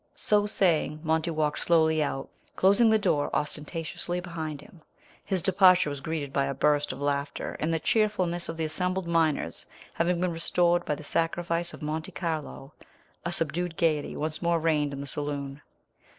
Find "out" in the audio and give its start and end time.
2.01-2.27